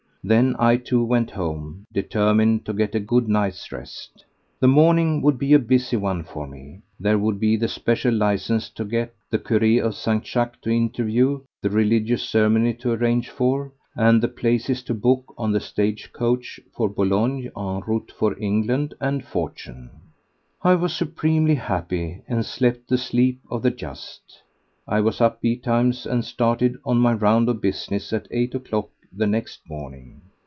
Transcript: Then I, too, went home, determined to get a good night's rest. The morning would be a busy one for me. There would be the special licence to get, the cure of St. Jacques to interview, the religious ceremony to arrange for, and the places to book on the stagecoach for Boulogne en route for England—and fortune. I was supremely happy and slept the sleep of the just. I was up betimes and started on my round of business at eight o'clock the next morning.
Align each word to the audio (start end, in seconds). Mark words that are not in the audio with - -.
Then 0.23 0.55
I, 0.59 0.77
too, 0.77 1.03
went 1.03 1.31
home, 1.31 1.87
determined 1.91 2.63
to 2.67 2.73
get 2.73 2.93
a 2.93 2.99
good 2.99 3.27
night's 3.27 3.71
rest. 3.71 4.23
The 4.59 4.67
morning 4.67 5.23
would 5.23 5.39
be 5.39 5.53
a 5.53 5.57
busy 5.57 5.97
one 5.97 6.23
for 6.25 6.45
me. 6.45 6.83
There 6.99 7.17
would 7.17 7.39
be 7.39 7.55
the 7.57 7.67
special 7.67 8.13
licence 8.13 8.69
to 8.69 8.85
get, 8.85 9.15
the 9.31 9.39
cure 9.39 9.83
of 9.83 9.95
St. 9.95 10.23
Jacques 10.23 10.61
to 10.61 10.69
interview, 10.69 11.41
the 11.63 11.71
religious 11.71 12.21
ceremony 12.21 12.75
to 12.75 12.91
arrange 12.91 13.31
for, 13.31 13.71
and 13.95 14.21
the 14.21 14.27
places 14.27 14.83
to 14.83 14.93
book 14.93 15.33
on 15.39 15.53
the 15.53 15.59
stagecoach 15.59 16.59
for 16.71 16.87
Boulogne 16.87 17.49
en 17.57 17.79
route 17.87 18.11
for 18.15 18.37
England—and 18.39 19.25
fortune. 19.25 19.89
I 20.61 20.75
was 20.75 20.93
supremely 20.95 21.55
happy 21.55 22.21
and 22.27 22.45
slept 22.45 22.89
the 22.89 22.99
sleep 22.99 23.39
of 23.49 23.63
the 23.63 23.71
just. 23.71 24.43
I 24.87 25.01
was 25.01 25.19
up 25.19 25.41
betimes 25.41 26.05
and 26.05 26.23
started 26.23 26.77
on 26.85 26.97
my 26.99 27.13
round 27.13 27.49
of 27.49 27.59
business 27.59 28.13
at 28.13 28.27
eight 28.29 28.53
o'clock 28.53 28.87
the 29.13 29.27
next 29.27 29.59
morning. 29.69 30.21